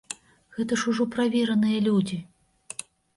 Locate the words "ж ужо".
0.83-1.05